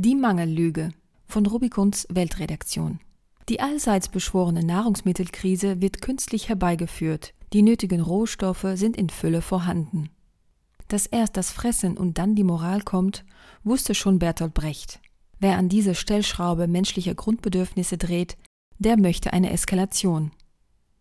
Die 0.00 0.14
Mangellüge 0.14 0.90
von 1.26 1.44
Rubicons 1.44 2.06
Weltredaktion. 2.08 3.00
Die 3.48 3.58
allseits 3.58 4.08
beschworene 4.08 4.62
Nahrungsmittelkrise 4.64 5.82
wird 5.82 6.00
künstlich 6.00 6.48
herbeigeführt. 6.48 7.34
Die 7.52 7.62
nötigen 7.62 8.00
Rohstoffe 8.00 8.64
sind 8.74 8.96
in 8.96 9.10
Fülle 9.10 9.42
vorhanden. 9.42 10.10
Dass 10.86 11.06
erst 11.06 11.36
das 11.36 11.50
Fressen 11.50 11.96
und 11.96 12.16
dann 12.16 12.36
die 12.36 12.44
Moral 12.44 12.82
kommt, 12.82 13.24
wusste 13.64 13.96
schon 13.96 14.20
Bertolt 14.20 14.54
Brecht. 14.54 15.00
Wer 15.40 15.58
an 15.58 15.68
diese 15.68 15.96
Stellschraube 15.96 16.68
menschlicher 16.68 17.16
Grundbedürfnisse 17.16 17.98
dreht, 17.98 18.38
der 18.78 18.96
möchte 18.96 19.32
eine 19.32 19.50
Eskalation. 19.50 20.30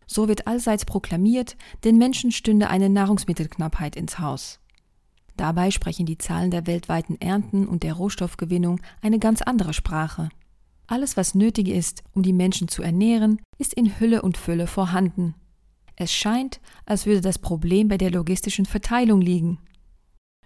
So 0.07 0.27
wird 0.27 0.47
allseits 0.47 0.85
proklamiert, 0.85 1.55
den 1.83 1.99
Menschen 1.99 2.31
stünde 2.31 2.71
eine 2.71 2.89
Nahrungsmittelknappheit 2.89 3.95
ins 3.95 4.17
Haus. 4.17 4.59
Dabei 5.37 5.69
sprechen 5.69 6.07
die 6.07 6.17
Zahlen 6.17 6.51
der 6.51 6.65
weltweiten 6.65 7.21
Ernten 7.21 7.67
und 7.67 7.83
der 7.83 7.93
Rohstoffgewinnung 7.93 8.81
eine 9.01 9.19
ganz 9.19 9.41
andere 9.43 9.73
Sprache. 9.73 10.29
Alles, 10.87 11.15
was 11.15 11.35
nötig 11.35 11.67
ist, 11.67 12.03
um 12.13 12.23
die 12.23 12.33
Menschen 12.33 12.67
zu 12.67 12.81
ernähren, 12.81 13.39
ist 13.57 13.73
in 13.73 13.99
Hülle 13.99 14.23
und 14.23 14.37
Fülle 14.37 14.67
vorhanden. 14.67 15.35
Es 15.95 16.11
scheint, 16.11 16.59
als 16.85 17.05
würde 17.05 17.21
das 17.21 17.39
Problem 17.39 17.87
bei 17.87 17.97
der 17.97 18.11
logistischen 18.11 18.65
Verteilung 18.65 19.21
liegen. 19.21 19.59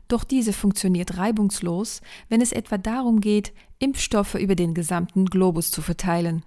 Doch 0.08 0.26
diese 0.26 0.52
funktioniert 0.52 1.18
reibungslos, 1.18 2.02
wenn 2.28 2.42
es 2.42 2.52
etwa 2.52 2.78
darum 2.78 3.22
geht, 3.22 3.54
Impfstoffe 3.80 4.36
über 4.36 4.56
den 4.56 4.74
gesamten 4.74 5.26
Globus 5.26 5.72
zu 5.72 5.82
verteilen. 5.82 6.44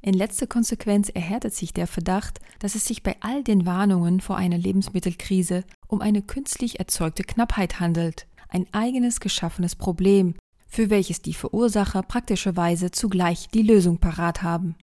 In 0.00 0.14
letzter 0.14 0.46
Konsequenz 0.46 1.08
erhärtet 1.08 1.54
sich 1.54 1.72
der 1.72 1.86
Verdacht, 1.86 2.38
dass 2.58 2.74
es 2.74 2.84
sich 2.84 3.02
bei 3.02 3.16
all 3.20 3.42
den 3.42 3.66
Warnungen 3.66 4.20
vor 4.20 4.36
einer 4.36 4.58
Lebensmittelkrise 4.58 5.64
um 5.86 6.00
eine 6.00 6.22
künstlich 6.22 6.78
erzeugte 6.78 7.22
Knappheit 7.22 7.80
handelt, 7.80 8.26
ein 8.48 8.66
eigenes 8.72 9.20
geschaffenes 9.20 9.74
Problem, 9.76 10.34
für 10.66 10.90
welches 10.90 11.22
die 11.22 11.34
Verursacher 11.34 12.02
praktischerweise 12.02 12.90
zugleich 12.90 13.48
die 13.48 13.62
Lösung 13.62 13.98
parat 13.98 14.42
haben. 14.42 14.76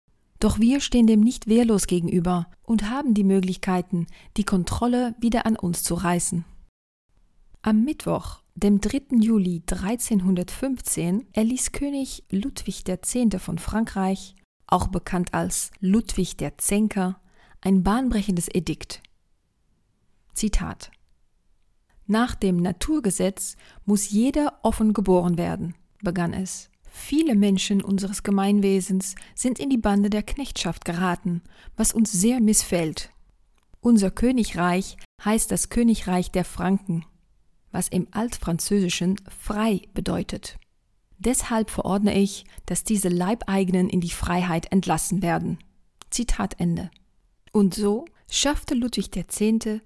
Doch 0.40 0.60
wir 0.60 0.80
stehen 0.80 1.06
dem 1.06 1.20
nicht 1.20 1.48
wehrlos 1.48 1.86
gegenüber 1.86 2.46
und 2.62 2.88
haben 2.90 3.14
die 3.14 3.24
Möglichkeiten, 3.24 4.06
die 4.36 4.44
Kontrolle 4.44 5.14
wieder 5.18 5.46
an 5.46 5.56
uns 5.56 5.82
zu 5.82 5.94
reißen. 5.94 6.44
Am 7.62 7.84
Mittwoch, 7.84 8.40
dem 8.54 8.80
3. 8.80 9.16
Juli 9.18 9.62
1315, 9.68 11.26
erließ 11.32 11.72
König 11.72 12.24
Ludwig 12.30 12.88
X. 12.88 13.16
von 13.38 13.58
Frankreich, 13.58 14.36
auch 14.66 14.88
bekannt 14.88 15.34
als 15.34 15.70
Ludwig 15.80 16.36
der 16.36 16.58
Zänker, 16.58 17.20
ein 17.60 17.82
bahnbrechendes 17.82 18.48
Edikt. 18.48 19.02
Zitat 20.38 20.90
nach 22.10 22.34
dem 22.34 22.56
Naturgesetz 22.56 23.56
muss 23.84 24.08
jeder 24.08 24.58
offen 24.62 24.94
geboren 24.94 25.36
werden, 25.36 25.74
begann 26.02 26.32
es. 26.32 26.70
Viele 26.90 27.36
Menschen 27.36 27.82
unseres 27.82 28.22
Gemeinwesens 28.22 29.14
sind 29.34 29.58
in 29.58 29.68
die 29.68 29.76
Bande 29.76 30.08
der 30.08 30.22
Knechtschaft 30.22 30.86
geraten, 30.86 31.42
was 31.76 31.92
uns 31.92 32.10
sehr 32.10 32.40
missfällt. 32.40 33.10
Unser 33.80 34.10
Königreich 34.10 34.96
heißt 35.22 35.50
das 35.50 35.68
Königreich 35.68 36.30
der 36.30 36.46
Franken, 36.46 37.04
was 37.72 37.88
im 37.88 38.08
Altfranzösischen 38.10 39.16
frei 39.28 39.82
bedeutet. 39.92 40.56
Deshalb 41.18 41.68
verordne 41.68 42.18
ich, 42.18 42.46
dass 42.64 42.84
diese 42.84 43.10
Leibeigenen 43.10 43.90
in 43.90 44.00
die 44.00 44.08
Freiheit 44.08 44.72
entlassen 44.72 45.20
werden. 45.20 45.58
Zitat 46.08 46.58
Ende. 46.58 46.90
Und 47.52 47.74
so 47.74 48.06
schaffte 48.30 48.74
Ludwig 48.74 49.14
X. 49.16 49.40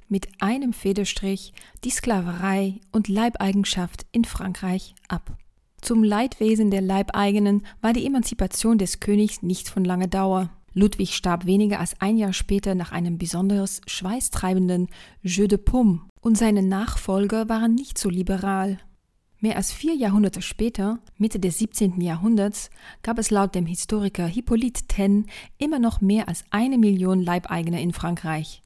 mit 0.08 0.28
einem 0.40 0.72
Federstrich 0.72 1.52
die 1.84 1.90
Sklaverei 1.90 2.80
und 2.90 3.08
Leibeigenschaft 3.08 4.06
in 4.12 4.24
Frankreich 4.24 4.94
ab. 5.08 5.36
Zum 5.80 6.04
Leidwesen 6.04 6.70
der 6.70 6.80
Leibeigenen 6.80 7.66
war 7.80 7.92
die 7.92 8.06
Emanzipation 8.06 8.78
des 8.78 9.00
Königs 9.00 9.42
nicht 9.42 9.68
von 9.68 9.84
langer 9.84 10.06
Dauer. 10.06 10.50
Ludwig 10.74 11.14
starb 11.14 11.44
weniger 11.44 11.80
als 11.80 12.00
ein 12.00 12.16
Jahr 12.16 12.32
später 12.32 12.74
nach 12.74 12.92
einem 12.92 13.18
besonders 13.18 13.80
schweißtreibenden 13.86 14.88
Jeu 15.22 15.48
de 15.48 15.58
Paume 15.58 16.02
und 16.20 16.38
seine 16.38 16.62
Nachfolger 16.62 17.48
waren 17.48 17.74
nicht 17.74 17.98
so 17.98 18.08
liberal. 18.08 18.78
Mehr 19.42 19.56
als 19.56 19.72
vier 19.72 19.96
Jahrhunderte 19.96 20.40
später, 20.40 21.00
Mitte 21.18 21.40
des 21.40 21.58
17. 21.58 22.00
Jahrhunderts, 22.00 22.70
gab 23.02 23.18
es 23.18 23.32
laut 23.32 23.56
dem 23.56 23.66
Historiker 23.66 24.24
Hippolyte 24.24 24.86
Taine 24.86 25.24
immer 25.58 25.80
noch 25.80 26.00
mehr 26.00 26.28
als 26.28 26.44
eine 26.50 26.78
Million 26.78 27.20
Leibeigene 27.20 27.82
in 27.82 27.92
Frankreich. 27.92 28.62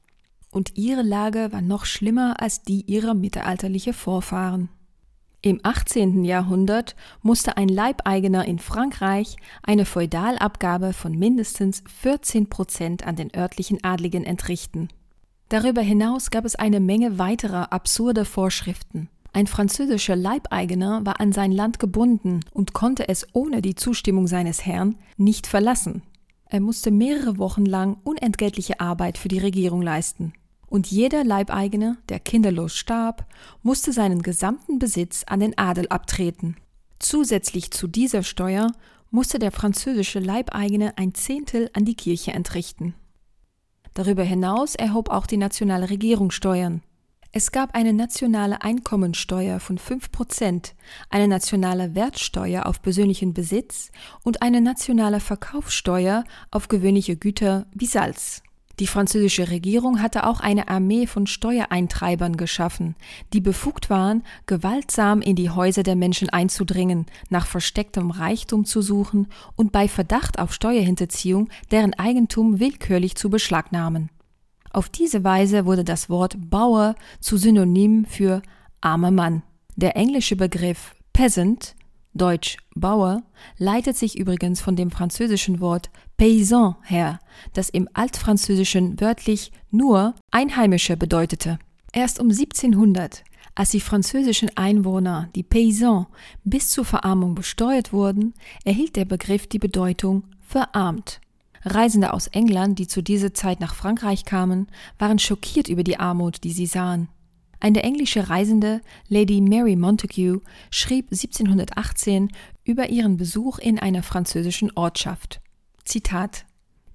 Und 0.51 0.77
ihre 0.77 1.01
Lage 1.01 1.51
war 1.51 1.63
noch 1.63 1.85
schlimmer 1.85 2.39
als 2.39 2.61
die 2.61 2.81
ihrer 2.81 3.15
mittelalterlichen 3.15 3.93
Vorfahren. 3.93 4.69
Im 5.41 5.59
18. 5.63 6.23
Jahrhundert 6.23 6.95
musste 7.23 7.57
ein 7.57 7.69
Leibeigener 7.69 8.45
in 8.45 8.59
Frankreich 8.59 9.35
eine 9.63 9.83
Feudalabgabe 9.83 10.93
von 10.93 11.17
mindestens 11.17 11.83
14 12.01 12.49
Prozent 12.49 13.07
an 13.07 13.15
den 13.15 13.35
örtlichen 13.35 13.83
Adligen 13.83 14.25
entrichten. 14.25 14.89
Darüber 15.49 15.81
hinaus 15.81 16.29
gab 16.29 16.45
es 16.45 16.55
eine 16.55 16.79
Menge 16.79 17.17
weiterer 17.17 17.73
absurder 17.73 18.25
Vorschriften. 18.25 19.09
Ein 19.37 19.45
französischer 19.45 20.15
Leibeigener 20.15 21.05
war 21.05 21.19
an 21.19 21.31
sein 21.31 21.51
Land 21.51 21.77
gebunden 21.77 22.39
und 22.53 22.73
konnte 22.73 23.07
es 23.07 23.27
ohne 23.33 23.61
die 23.61 23.75
Zustimmung 23.75 24.25
seines 24.25 24.65
Herrn 24.65 24.95
nicht 25.15 25.45
verlassen. 25.45 26.01
Er 26.47 26.59
musste 26.59 26.89
mehrere 26.89 27.37
Wochen 27.37 27.63
lang 27.63 27.97
unentgeltliche 28.03 28.79
Arbeit 28.79 29.19
für 29.19 29.27
die 29.27 29.37
Regierung 29.37 29.83
leisten. 29.83 30.33
Und 30.65 30.87
jeder 30.87 31.23
Leibeigene, 31.23 31.97
der 32.09 32.19
kinderlos 32.19 32.73
starb, 32.73 33.27
musste 33.61 33.93
seinen 33.93 34.23
gesamten 34.23 34.79
Besitz 34.79 35.23
an 35.27 35.39
den 35.39 35.55
Adel 35.55 35.87
abtreten. 35.89 36.57
Zusätzlich 36.97 37.69
zu 37.69 37.85
dieser 37.85 38.23
Steuer 38.23 38.71
musste 39.11 39.37
der 39.37 39.51
französische 39.51 40.17
Leibeigene 40.17 40.97
ein 40.97 41.13
Zehntel 41.13 41.69
an 41.73 41.85
die 41.85 41.93
Kirche 41.93 42.31
entrichten. 42.31 42.95
Darüber 43.93 44.23
hinaus 44.23 44.73
erhob 44.73 45.11
auch 45.11 45.27
die 45.27 45.37
nationale 45.37 45.91
Regierung 45.91 46.31
Steuern, 46.31 46.81
es 47.37 47.51
gab 47.51 47.75
eine 47.75 47.93
nationale 47.93 48.63
Einkommensteuer 48.63 49.59
von 49.59 49.77
5%, 49.77 50.71
eine 51.11 51.27
nationale 51.27 51.93
Wertsteuer 51.93 52.65
auf 52.65 52.81
persönlichen 52.81 53.35
Besitz 53.35 53.91
und 54.23 54.41
eine 54.41 54.59
nationale 54.59 55.19
Verkaufssteuer 55.19 56.23
auf 56.49 56.67
gewöhnliche 56.67 57.15
Güter 57.15 57.67
wie 57.75 57.85
Salz. 57.85 58.41
Die 58.79 58.87
französische 58.87 59.51
Regierung 59.51 60.01
hatte 60.01 60.25
auch 60.25 60.39
eine 60.39 60.67
Armee 60.67 61.05
von 61.05 61.27
Steuereintreibern 61.27 62.37
geschaffen, 62.37 62.95
die 63.33 63.41
befugt 63.41 63.91
waren, 63.91 64.23
gewaltsam 64.47 65.21
in 65.21 65.35
die 65.35 65.51
Häuser 65.51 65.83
der 65.83 65.95
Menschen 65.95 66.29
einzudringen, 66.29 67.05
nach 67.29 67.45
verstecktem 67.45 68.09
Reichtum 68.09 68.65
zu 68.65 68.81
suchen 68.81 69.27
und 69.55 69.71
bei 69.71 69.87
Verdacht 69.87 70.39
auf 70.39 70.55
Steuerhinterziehung 70.55 71.49
deren 71.69 71.93
Eigentum 71.93 72.59
willkürlich 72.59 73.13
zu 73.13 73.29
beschlagnahmen. 73.29 74.09
Auf 74.71 74.89
diese 74.89 75.23
Weise 75.23 75.65
wurde 75.65 75.83
das 75.83 76.09
Wort 76.09 76.35
Bauer 76.49 76.95
zu 77.19 77.37
Synonym 77.37 78.05
für 78.05 78.41
armer 78.81 79.11
Mann. 79.11 79.43
Der 79.75 79.95
englische 79.95 80.35
Begriff 80.35 80.93
Peasant, 81.13 81.75
deutsch 82.13 82.57
Bauer, 82.75 83.23
leitet 83.57 83.95
sich 83.95 84.17
übrigens 84.17 84.61
von 84.61 84.75
dem 84.75 84.91
französischen 84.91 85.59
Wort 85.59 85.89
Paysan 86.17 86.75
her, 86.83 87.19
das 87.53 87.69
im 87.69 87.87
Altfranzösischen 87.93 88.99
wörtlich 88.99 89.51
nur 89.71 90.15
Einheimischer 90.31 90.95
bedeutete. 90.95 91.59
Erst 91.93 92.19
um 92.19 92.29
1700, 92.29 93.23
als 93.55 93.69
die 93.69 93.79
französischen 93.79 94.55
Einwohner, 94.55 95.29
die 95.35 95.43
Paysans, 95.43 96.07
bis 96.43 96.69
zur 96.69 96.85
Verarmung 96.85 97.33
besteuert 97.35 97.93
wurden, 97.93 98.33
erhielt 98.65 98.95
der 98.95 99.05
Begriff 99.05 99.47
die 99.47 99.59
Bedeutung 99.59 100.23
verarmt. 100.41 101.21
Reisende 101.67 102.13
aus 102.13 102.27
England, 102.27 102.79
die 102.79 102.87
zu 102.87 103.01
dieser 103.01 103.33
Zeit 103.33 103.59
nach 103.59 103.75
Frankreich 103.75 104.25
kamen, 104.25 104.67
waren 104.97 105.19
schockiert 105.19 105.67
über 105.67 105.83
die 105.83 105.99
Armut, 105.99 106.43
die 106.43 106.51
sie 106.51 106.65
sahen. 106.65 107.09
Eine 107.59 107.83
englische 107.83 108.29
Reisende, 108.29 108.81
Lady 109.07 109.41
Mary 109.41 109.75
Montague, 109.75 110.41
schrieb 110.69 111.07
1718 111.11 112.29
über 112.63 112.89
ihren 112.89 113.17
Besuch 113.17 113.57
in 113.57 113.79
einer 113.79 114.03
französischen 114.03 114.71
Ortschaft. 114.75 115.41
Zitat 115.83 116.45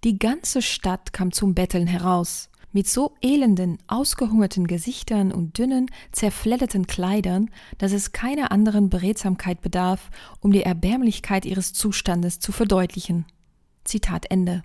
Die 0.04 0.18
ganze 0.18 0.62
Stadt 0.62 1.12
kam 1.12 1.32
zum 1.32 1.54
Betteln 1.54 1.86
heraus. 1.86 2.48
Mit 2.74 2.88
so 2.88 3.14
elenden, 3.20 3.78
ausgehungerten 3.86 4.66
Gesichtern 4.66 5.30
und 5.32 5.58
dünnen, 5.58 5.90
zerfledderten 6.12 6.86
Kleidern, 6.86 7.50
dass 7.76 7.92
es 7.92 8.12
keiner 8.12 8.50
anderen 8.50 8.88
Beredsamkeit 8.88 9.60
bedarf, 9.60 10.10
um 10.40 10.52
die 10.52 10.62
Erbärmlichkeit 10.62 11.44
ihres 11.44 11.74
Zustandes 11.74 12.38
zu 12.38 12.50
verdeutlichen. 12.50 13.26
Zitat 13.84 14.30
Ende. 14.30 14.62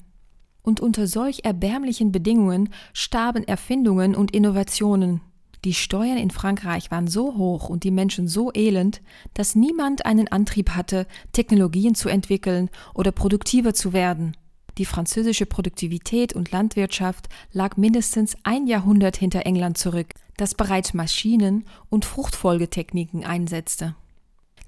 Und 0.61 0.79
unter 0.79 1.07
solch 1.07 1.41
erbärmlichen 1.43 2.11
Bedingungen 2.11 2.69
starben 2.93 3.43
Erfindungen 3.43 4.15
und 4.15 4.31
Innovationen. 4.31 5.21
Die 5.65 5.73
Steuern 5.73 6.17
in 6.17 6.29
Frankreich 6.29 6.91
waren 6.91 7.07
so 7.07 7.35
hoch 7.35 7.69
und 7.69 7.83
die 7.83 7.91
Menschen 7.91 8.27
so 8.27 8.51
elend, 8.53 9.01
dass 9.33 9.55
niemand 9.55 10.05
einen 10.05 10.27
Antrieb 10.27 10.71
hatte, 10.71 11.07
Technologien 11.31 11.95
zu 11.95 12.09
entwickeln 12.09 12.69
oder 12.93 13.11
produktiver 13.11 13.73
zu 13.73 13.91
werden. 13.91 14.37
Die 14.77 14.85
französische 14.85 15.47
Produktivität 15.47 16.33
und 16.33 16.51
Landwirtschaft 16.51 17.29
lag 17.51 17.77
mindestens 17.77 18.37
ein 18.43 18.67
Jahrhundert 18.67 19.17
hinter 19.17 19.45
England 19.45 19.77
zurück, 19.77 20.13
das 20.37 20.53
bereits 20.53 20.93
Maschinen 20.93 21.65
und 21.89 22.05
Fruchtfolgetechniken 22.05 23.25
einsetzte. 23.25 23.95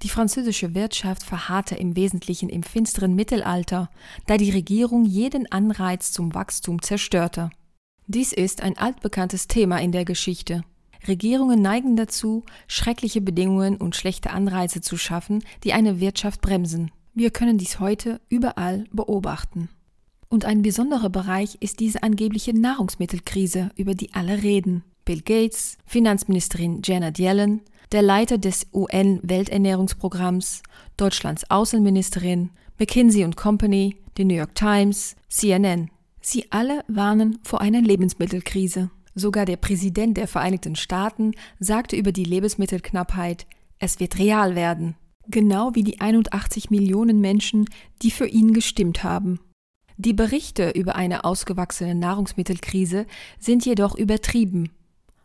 Die 0.02 0.08
französische 0.08 0.74
Wirtschaft 0.74 1.22
verharrte 1.22 1.74
im 1.74 1.94
Wesentlichen 1.94 2.48
im 2.48 2.62
finsteren 2.62 3.14
Mittelalter, 3.14 3.90
da 4.26 4.38
die 4.38 4.50
Regierung 4.50 5.04
jeden 5.04 5.50
Anreiz 5.52 6.12
zum 6.12 6.34
Wachstum 6.34 6.80
zerstörte. 6.80 7.50
Dies 8.06 8.32
ist 8.32 8.62
ein 8.62 8.78
altbekanntes 8.78 9.46
Thema 9.46 9.78
in 9.78 9.92
der 9.92 10.04
Geschichte. 10.04 10.64
Regierungen 11.06 11.62
neigen 11.62 11.96
dazu, 11.96 12.44
schreckliche 12.66 13.20
Bedingungen 13.20 13.76
und 13.76 13.94
schlechte 13.94 14.30
Anreize 14.30 14.80
zu 14.80 14.96
schaffen, 14.96 15.44
die 15.64 15.72
eine 15.72 16.00
Wirtschaft 16.00 16.40
bremsen. 16.40 16.90
Wir 17.14 17.30
können 17.30 17.58
dies 17.58 17.78
heute 17.78 18.20
überall 18.28 18.84
beobachten. 18.92 19.68
Und 20.28 20.44
ein 20.44 20.62
besonderer 20.62 21.10
Bereich 21.10 21.56
ist 21.60 21.80
diese 21.80 22.02
angebliche 22.02 22.58
Nahrungsmittelkrise, 22.58 23.70
über 23.76 23.94
die 23.94 24.14
alle 24.14 24.42
reden. 24.42 24.84
Bill 25.04 25.22
Gates, 25.22 25.76
Finanzministerin 25.86 26.82
Janet 26.84 27.18
Yellen, 27.18 27.62
der 27.92 28.02
Leiter 28.02 28.38
des 28.38 28.66
UN-Welternährungsprogramms, 28.72 30.62
Deutschlands 30.96 31.50
Außenministerin, 31.50 32.50
McKinsey 32.78 33.28
Company, 33.32 33.96
die 34.16 34.24
New 34.24 34.34
York 34.34 34.54
Times, 34.54 35.16
CNN. 35.28 35.90
Sie 36.20 36.50
alle 36.50 36.84
warnen 36.88 37.38
vor 37.42 37.60
einer 37.60 37.80
Lebensmittelkrise. 37.80 38.90
Sogar 39.14 39.44
der 39.44 39.56
Präsident 39.56 40.16
der 40.16 40.28
Vereinigten 40.28 40.76
Staaten 40.76 41.32
sagte 41.58 41.96
über 41.96 42.12
die 42.12 42.24
Lebensmittelknappheit, 42.24 43.46
es 43.78 43.98
wird 43.98 44.18
real 44.18 44.54
werden. 44.54 44.94
Genau 45.26 45.74
wie 45.74 45.82
die 45.82 46.00
81 46.00 46.70
Millionen 46.70 47.20
Menschen, 47.20 47.66
die 48.02 48.10
für 48.10 48.26
ihn 48.26 48.52
gestimmt 48.52 49.02
haben. 49.02 49.40
Die 49.96 50.12
Berichte 50.12 50.70
über 50.70 50.94
eine 50.94 51.24
ausgewachsene 51.24 51.94
Nahrungsmittelkrise 51.94 53.06
sind 53.38 53.66
jedoch 53.66 53.96
übertrieben. 53.96 54.70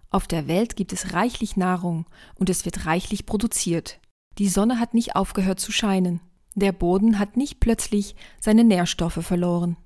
Auf 0.09 0.27
der 0.27 0.47
Welt 0.47 0.75
gibt 0.75 0.93
es 0.93 1.13
reichlich 1.13 1.57
Nahrung 1.57 2.05
und 2.35 2.49
es 2.49 2.65
wird 2.65 2.85
reichlich 2.85 3.25
produziert. 3.25 3.99
Die 4.37 4.47
Sonne 4.49 4.79
hat 4.79 4.93
nicht 4.93 5.15
aufgehört 5.15 5.59
zu 5.59 5.71
scheinen. 5.71 6.19
Der 6.55 6.71
Boden 6.71 7.19
hat 7.19 7.37
nicht 7.37 7.59
plötzlich 7.59 8.15
seine 8.39 8.63
Nährstoffe 8.63 9.25
verloren. 9.25 9.77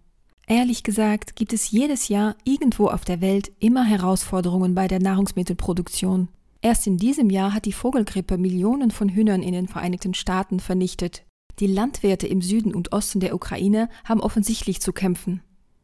Ehrlich 0.48 0.84
gesagt 0.84 1.36
gibt 1.36 1.54
es 1.54 1.70
jedes 1.70 2.08
Jahr 2.08 2.36
irgendwo 2.44 2.88
auf 2.88 3.06
der 3.06 3.22
Welt 3.22 3.52
immer 3.60 3.84
Herausforderungen 3.84 4.74
bei 4.74 4.88
der 4.88 5.00
Nahrungsmittelproduktion. 5.00 6.28
Erst 6.62 6.88
in 6.88 6.98
diesem 6.98 7.30
Jahr 7.30 7.54
hat 7.54 7.66
die 7.66 7.74
Vogelgrippe 7.74 8.38
Millionen 8.38 8.92
von 8.92 9.10
Hühnern 9.10 9.44
in 9.44 9.54
den 9.54 9.68
Vereinigten 9.68 10.14
Staaten 10.14 10.60
vernichtet. 10.60 11.24
Die 11.60 11.68
Landwirte 11.68 12.28
im 12.28 12.42
Süden 12.42 12.74
und 12.74 12.92
Osten 12.92 13.20
der 13.20 13.36
Ukraine 13.36 13.90
haben 14.04 14.22
offensichtlich 14.22 14.82
zu 14.82 14.92
kämpfen. 14.92 15.42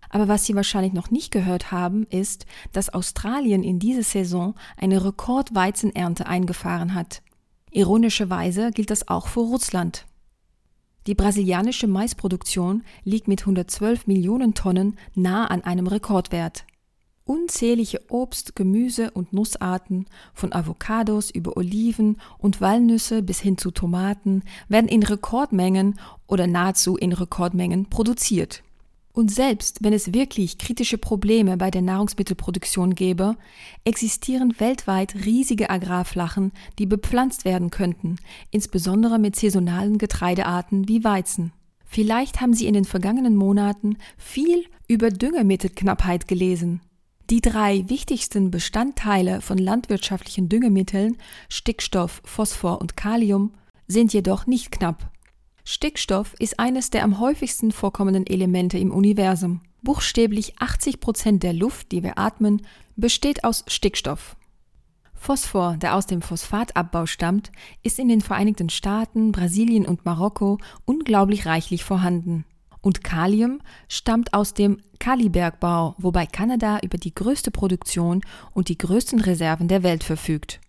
Aber 0.10 0.28
was 0.28 0.46
Sie 0.46 0.56
wahrscheinlich 0.56 0.94
noch 0.94 1.12
nicht 1.12 1.32
gehört 1.32 1.72
haben, 1.72 2.06
ist, 2.10 2.46
dass 2.72 2.94
Australien 2.94 3.64
in 3.64 3.80
dieser 3.80 4.04
Saison 4.04 4.56
eine 4.78 5.04
Rekordweizenernte 5.04 6.28
eingefahren 6.28 6.94
hat. 6.94 7.22
Ironischerweise 7.72 8.72
gilt 8.72 8.90
das 8.90 9.08
auch 9.08 9.28
für 9.28 9.42
Russland. 9.42 10.06
Die 11.08 11.14
brasilianische 11.14 11.88
Maisproduktion 11.88 12.84
liegt 13.04 13.28
mit 13.28 13.42
112 13.42 14.08
Millionen 14.08 14.56
Tonnen 14.56 14.98
nah 15.14 15.46
an 15.46 15.64
einem 15.64 15.86
Rekordwert. 15.86 16.66
Unzählige 17.26 18.02
Obst-, 18.10 18.56
Gemüse- 18.56 19.12
und 19.12 19.34
Nussarten, 19.34 20.06
von 20.34 20.54
Avocados 20.54 21.30
über 21.32 21.58
Oliven 21.58 22.22
und 22.38 22.62
Walnüsse 22.62 23.22
bis 23.22 23.40
hin 23.40 23.58
zu 23.58 23.72
Tomaten, 23.72 24.44
werden 24.68 24.88
in 24.88 25.04
Rekordmengen 25.04 26.00
oder 26.28 26.48
nahezu 26.48 26.98
in 26.98 27.14
Rekordmengen 27.14 27.88
produziert. 27.88 28.64
Und 29.16 29.32
selbst 29.32 29.82
wenn 29.82 29.94
es 29.94 30.14
wirklich 30.14 30.58
kritische 30.58 30.98
Probleme 30.98 31.56
bei 31.56 31.72
der 31.72 31.82
Nahrungsmittelproduktion 31.82 32.96
gäbe, 32.96 33.38
existieren 33.86 34.60
weltweit 34.60 35.16
riesige 35.16 35.70
Agrarflachen, 35.70 36.52
die 36.78 36.86
bepflanzt 36.86 37.46
werden 37.46 37.72
könnten, 37.72 38.18
insbesondere 38.52 39.18
mit 39.18 39.38
saisonalen 39.38 40.00
Getreidearten 40.00 40.90
wie 40.90 41.06
Weizen. 41.06 41.54
Vielleicht 41.86 42.42
haben 42.42 42.54
Sie 42.54 42.68
in 42.68 42.74
den 42.74 42.84
vergangenen 42.84 43.38
Monaten 43.38 43.96
viel 44.18 44.66
über 44.90 45.12
Düngemittelknappheit 45.12 46.28
gelesen. 46.28 46.82
Die 47.30 47.40
drei 47.40 47.86
wichtigsten 47.88 48.52
Bestandteile 48.52 49.40
von 49.40 49.58
landwirtschaftlichen 49.58 50.50
Düngemitteln 50.50 51.16
Stickstoff, 51.48 52.22
Phosphor 52.26 52.82
und 52.82 52.98
Kalium 52.98 53.54
sind 53.88 54.12
jedoch 54.12 54.46
nicht 54.46 54.74
knapp. 54.74 55.10
Stickstoff 55.68 56.36
ist 56.38 56.60
eines 56.60 56.92
der 56.92 57.04
am 57.04 57.20
häufigsten 57.20 57.72
vorkommenden 57.72 58.28
Elemente 58.28 58.78
im 58.78 58.92
Universum. 58.92 59.62
Buchstäblich 59.82 60.54
80 60.60 61.00
Prozent 61.00 61.42
der 61.42 61.54
Luft, 61.54 61.92
die 61.92 62.04
wir 62.04 62.20
atmen, 62.20 62.62
besteht 62.96 63.44
aus 63.44 63.66
Stickstoff. 63.66 64.36
Phosphor, 65.16 65.76
der 65.78 65.96
aus 65.96 66.06
dem 66.06 66.22
Phosphatabbau 66.22 67.08
stammt, 67.08 67.52
ist 67.82 67.98
in 67.98 68.10
den 68.10 68.22
Vereinigten 68.22 68.70
Staaten, 68.70 69.32
Brasilien 69.32 69.88
und 69.88 70.06
Marokko 70.06 70.60
unglaublich 70.86 71.48
reichlich 71.48 71.84
vorhanden. 71.84 72.46
Und 72.82 73.04
Kalium 73.04 73.60
stammt 73.88 74.36
aus 74.36 74.54
dem 74.54 74.78
Kalibergbau, 75.00 75.96
wobei 75.98 76.28
Kanada 76.28 76.78
über 76.84 77.00
die 77.00 77.16
größte 77.16 77.50
Produktion 77.50 78.22
und 78.54 78.70
die 78.70 78.78
größten 78.78 79.20
Reserven 79.20 79.68
der 79.68 79.82
Welt 79.82 80.04
verfügt. 80.04 80.62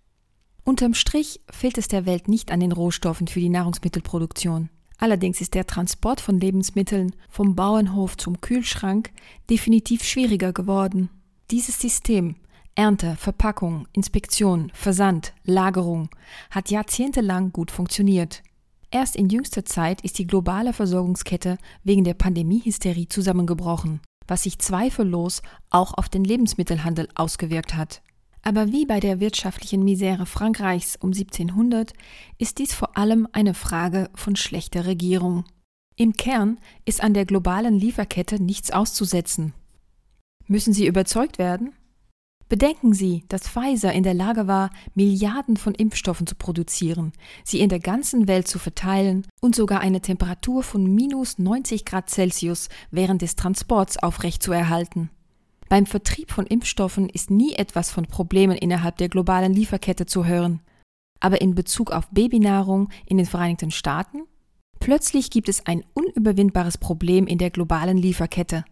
Unterm 0.64 0.94
Strich 0.94 1.42
fehlt 1.50 1.76
es 1.76 1.86
der 1.86 2.06
Welt 2.06 2.28
nicht 2.28 2.50
an 2.50 2.60
den 2.60 2.72
Rohstoffen 2.72 3.26
für 3.26 3.40
die 3.40 3.50
Nahrungsmittelproduktion. 3.50 4.70
Allerdings 4.98 5.40
ist 5.40 5.54
der 5.54 5.66
Transport 5.66 6.20
von 6.20 6.38
Lebensmitteln 6.38 7.14
vom 7.28 7.54
Bauernhof 7.54 8.16
zum 8.16 8.40
Kühlschrank 8.40 9.10
definitiv 9.50 10.02
schwieriger 10.02 10.52
geworden. 10.52 11.10
Dieses 11.50 11.78
System 11.80 12.36
Ernte, 12.74 13.16
Verpackung, 13.16 13.88
Inspektion, 13.94 14.70
Versand, 14.74 15.32
Lagerung 15.44 16.10
hat 16.50 16.70
jahrzehntelang 16.70 17.50
gut 17.50 17.70
funktioniert. 17.70 18.42
Erst 18.90 19.16
in 19.16 19.30
jüngster 19.30 19.64
Zeit 19.64 20.02
ist 20.02 20.18
die 20.18 20.26
globale 20.26 20.74
Versorgungskette 20.74 21.56
wegen 21.84 22.04
der 22.04 22.14
Pandemiehysterie 22.14 23.08
zusammengebrochen, 23.08 24.00
was 24.26 24.42
sich 24.42 24.58
zweifellos 24.58 25.40
auch 25.70 25.94
auf 25.94 26.10
den 26.10 26.22
Lebensmittelhandel 26.22 27.08
ausgewirkt 27.14 27.74
hat. 27.74 28.02
Aber 28.46 28.70
wie 28.70 28.86
bei 28.86 29.00
der 29.00 29.18
wirtschaftlichen 29.18 29.82
Misere 29.82 30.24
Frankreichs 30.24 30.94
um 30.94 31.08
1700 31.08 31.92
ist 32.38 32.60
dies 32.60 32.72
vor 32.72 32.96
allem 32.96 33.26
eine 33.32 33.54
Frage 33.54 34.08
von 34.14 34.36
schlechter 34.36 34.86
Regierung. 34.86 35.44
Im 35.96 36.12
Kern 36.12 36.60
ist 36.84 37.02
an 37.02 37.12
der 37.12 37.26
globalen 37.26 37.74
Lieferkette 37.76 38.40
nichts 38.40 38.70
auszusetzen. 38.70 39.52
Müssen 40.46 40.72
Sie 40.72 40.86
überzeugt 40.86 41.38
werden? 41.40 41.72
Bedenken 42.48 42.92
Sie, 42.92 43.24
dass 43.26 43.48
Pfizer 43.48 43.92
in 43.92 44.04
der 44.04 44.14
Lage 44.14 44.46
war, 44.46 44.70
Milliarden 44.94 45.56
von 45.56 45.74
Impfstoffen 45.74 46.28
zu 46.28 46.36
produzieren, 46.36 47.10
sie 47.42 47.58
in 47.58 47.68
der 47.68 47.80
ganzen 47.80 48.28
Welt 48.28 48.46
zu 48.46 48.60
verteilen 48.60 49.26
und 49.40 49.56
sogar 49.56 49.80
eine 49.80 50.02
Temperatur 50.02 50.62
von 50.62 50.84
minus 50.84 51.38
90 51.38 51.84
Grad 51.84 52.10
Celsius 52.10 52.68
während 52.92 53.22
des 53.22 53.34
Transports 53.34 54.00
aufrechtzuerhalten. 54.00 55.10
Beim 55.68 55.86
Vertrieb 55.86 56.30
von 56.30 56.46
Impfstoffen 56.46 57.08
ist 57.08 57.30
nie 57.30 57.54
etwas 57.54 57.90
von 57.90 58.06
Problemen 58.06 58.56
innerhalb 58.56 58.96
der 58.98 59.08
globalen 59.08 59.52
Lieferkette 59.52 60.06
zu 60.06 60.24
hören. 60.24 60.60
Aber 61.18 61.40
in 61.40 61.54
Bezug 61.54 61.90
auf 61.90 62.08
Babynahrung 62.10 62.88
in 63.06 63.16
den 63.16 63.26
Vereinigten 63.26 63.70
Staaten? 63.70 64.22
Plötzlich 64.78 65.30
gibt 65.30 65.48
es 65.48 65.66
ein 65.66 65.84
unüberwindbares 65.94 66.78
Problem 66.78 67.26
in 67.26 67.38
der 67.38 67.50
globalen 67.50 67.96
Lieferkette. 67.96 68.64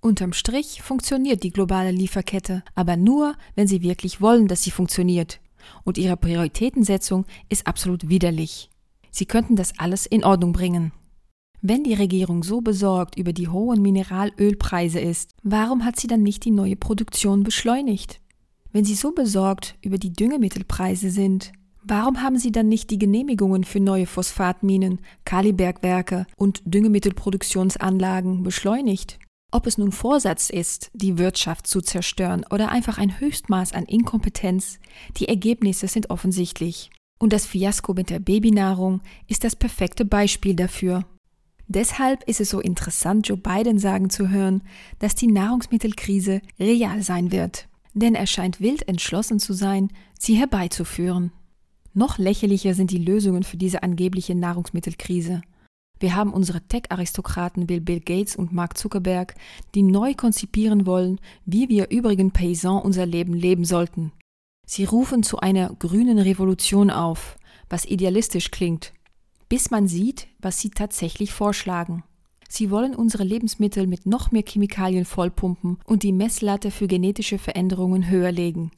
Unterm 0.00 0.32
Strich 0.32 0.82
funktioniert 0.82 1.44
die 1.44 1.52
globale 1.52 1.92
Lieferkette, 1.92 2.64
aber 2.74 2.96
nur, 2.96 3.36
wenn 3.54 3.68
sie 3.68 3.82
wirklich 3.82 4.20
wollen, 4.20 4.48
dass 4.48 4.62
sie 4.62 4.72
funktioniert. 4.72 5.40
Und 5.84 5.96
ihre 5.96 6.16
Prioritätensetzung 6.16 7.24
ist 7.48 7.68
absolut 7.68 8.08
widerlich. 8.08 8.68
Sie 9.10 9.26
könnten 9.26 9.54
das 9.54 9.78
alles 9.78 10.06
in 10.06 10.24
Ordnung 10.24 10.52
bringen. 10.52 10.92
Wenn 11.64 11.84
die 11.84 11.94
Regierung 11.94 12.42
so 12.42 12.60
besorgt 12.60 13.16
über 13.16 13.32
die 13.32 13.46
hohen 13.46 13.82
Mineralölpreise 13.82 14.98
ist, 14.98 15.30
warum 15.44 15.84
hat 15.84 15.94
sie 15.94 16.08
dann 16.08 16.24
nicht 16.24 16.44
die 16.44 16.50
neue 16.50 16.74
Produktion 16.74 17.44
beschleunigt? 17.44 18.20
Wenn 18.72 18.84
sie 18.84 18.96
so 18.96 19.12
besorgt 19.12 19.76
über 19.80 19.96
die 19.96 20.12
Düngemittelpreise 20.12 21.12
sind, 21.12 21.52
warum 21.84 22.20
haben 22.20 22.36
sie 22.36 22.50
dann 22.50 22.66
nicht 22.66 22.90
die 22.90 22.98
Genehmigungen 22.98 23.62
für 23.62 23.78
neue 23.78 24.06
Phosphatminen, 24.06 24.98
Kalibergwerke 25.24 26.26
und 26.34 26.62
Düngemittelproduktionsanlagen 26.64 28.42
beschleunigt? 28.42 29.20
Ob 29.52 29.68
es 29.68 29.78
nun 29.78 29.92
Vorsatz 29.92 30.50
ist, 30.50 30.90
die 30.94 31.16
Wirtschaft 31.16 31.68
zu 31.68 31.80
zerstören 31.80 32.44
oder 32.50 32.70
einfach 32.70 32.98
ein 32.98 33.20
Höchstmaß 33.20 33.72
an 33.72 33.84
Inkompetenz, 33.84 34.80
die 35.16 35.28
Ergebnisse 35.28 35.86
sind 35.86 36.10
offensichtlich. 36.10 36.90
Und 37.20 37.32
das 37.32 37.46
Fiasko 37.46 37.94
mit 37.94 38.10
der 38.10 38.18
Babynahrung 38.18 39.00
ist 39.28 39.44
das 39.44 39.54
perfekte 39.54 40.04
Beispiel 40.04 40.56
dafür. 40.56 41.04
Deshalb 41.68 42.22
ist 42.28 42.40
es 42.40 42.50
so 42.50 42.60
interessant, 42.60 43.28
Joe 43.28 43.38
Biden 43.38 43.78
sagen 43.78 44.10
zu 44.10 44.28
hören, 44.28 44.62
dass 44.98 45.14
die 45.14 45.28
Nahrungsmittelkrise 45.28 46.42
real 46.58 47.02
sein 47.02 47.32
wird. 47.32 47.68
Denn 47.94 48.14
er 48.14 48.26
scheint 48.26 48.60
wild 48.60 48.88
entschlossen 48.88 49.38
zu 49.38 49.52
sein, 49.52 49.88
sie 50.18 50.34
herbeizuführen. 50.34 51.32
Noch 51.94 52.18
lächerlicher 52.18 52.74
sind 52.74 52.90
die 52.90 52.98
Lösungen 52.98 53.42
für 53.42 53.56
diese 53.56 53.82
angebliche 53.82 54.34
Nahrungsmittelkrise. 54.34 55.42
Wir 56.00 56.16
haben 56.16 56.32
unsere 56.32 56.60
Tech-Aristokraten 56.66 57.68
wie 57.68 57.78
Bill 57.78 58.00
Gates 58.00 58.34
und 58.34 58.52
Mark 58.52 58.76
Zuckerberg, 58.76 59.34
die 59.74 59.82
neu 59.82 60.14
konzipieren 60.14 60.84
wollen, 60.84 61.20
wie 61.44 61.68
wir 61.68 61.90
übrigen 61.90 62.32
Paysans 62.32 62.84
unser 62.84 63.06
Leben 63.06 63.34
leben 63.34 63.64
sollten. 63.64 64.12
Sie 64.66 64.84
rufen 64.84 65.22
zu 65.22 65.38
einer 65.38 65.72
grünen 65.74 66.18
Revolution 66.18 66.90
auf, 66.90 67.38
was 67.68 67.84
idealistisch 67.84 68.50
klingt, 68.50 68.92
bis 69.52 69.70
man 69.70 69.86
sieht, 69.86 70.28
was 70.38 70.60
sie 70.60 70.70
tatsächlich 70.70 71.30
vorschlagen. 71.30 72.04
Sie 72.48 72.70
wollen 72.70 72.94
unsere 72.94 73.22
Lebensmittel 73.22 73.86
mit 73.86 74.06
noch 74.06 74.30
mehr 74.30 74.44
Chemikalien 74.48 75.04
vollpumpen 75.04 75.76
und 75.84 76.04
die 76.04 76.12
Messlatte 76.12 76.70
für 76.70 76.86
genetische 76.86 77.36
Veränderungen 77.36 78.08
höher 78.08 78.32
legen. 78.32 78.70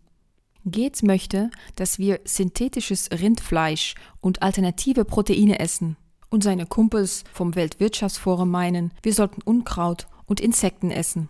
Gates 0.64 1.04
möchte, 1.04 1.52
dass 1.76 2.00
wir 2.00 2.19
synthetisches 2.25 3.09
Rindfleisch 3.12 3.95
und 4.21 4.43
alternative 4.43 5.04
Proteine 5.04 5.61
essen. 5.61 5.97
Und 6.28 6.43
seine 6.43 6.66
Kumpels 6.66 7.23
vom 7.33 7.54
Weltwirtschaftsforum 7.54 8.50
meinen, 8.50 8.93
wir 9.04 9.14
sollten 9.14 9.43
Unkraut 9.43 10.09
und 10.26 10.40
Insekten 10.40 10.90
essen. 10.90 11.28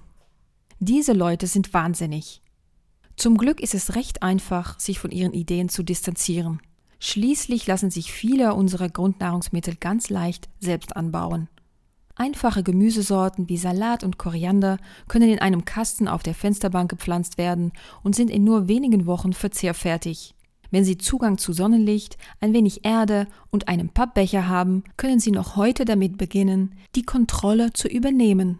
Diese 0.78 1.12
Leute 1.12 1.48
sind 1.48 1.74
wahnsinnig. 1.74 2.40
Zum 3.16 3.36
Glück 3.36 3.60
ist 3.60 3.74
es 3.74 3.94
recht 3.94 4.22
einfach, 4.22 4.80
sich 4.80 4.98
von 4.98 5.10
ihren 5.10 5.34
Ideen 5.34 5.68
zu 5.68 5.82
distanzieren. 5.82 6.62
Schließlich 7.00 7.66
lassen 7.66 7.90
sich 7.90 8.12
viele 8.12 8.54
unserer 8.54 8.88
Grundnahrungsmittel 8.88 9.76
ganz 9.76 10.10
leicht 10.10 10.48
selbst 10.60 10.96
anbauen. 10.96 11.48
Einfache 12.16 12.62
Gemüsesorten 12.62 13.48
wie 13.48 13.56
Salat 13.56 14.04
und 14.04 14.18
Koriander 14.18 14.78
können 15.08 15.28
in 15.28 15.40
einem 15.40 15.64
Kasten 15.64 16.06
auf 16.06 16.22
der 16.22 16.34
Fensterbank 16.34 16.88
gepflanzt 16.90 17.38
werden 17.38 17.72
und 18.04 18.14
sind 18.14 18.30
in 18.30 18.44
nur 18.44 18.68
wenigen 18.68 19.06
Wochen 19.06 19.32
verzehrfertig. 19.32 20.34
Wenn 20.70 20.84
Sie 20.84 20.98
Zugang 20.98 21.38
zu 21.38 21.52
Sonnenlicht, 21.52 22.16
ein 22.40 22.52
wenig 22.52 22.84
Erde 22.84 23.26
und 23.50 23.68
einen 23.68 23.90
Pappbecher 23.90 24.48
haben, 24.48 24.84
können 24.96 25.20
Sie 25.20 25.30
noch 25.30 25.56
heute 25.56 25.84
damit 25.84 26.16
beginnen, 26.18 26.74
die 26.94 27.04
Kontrolle 27.04 27.72
zu 27.72 27.88
übernehmen. 27.88 28.58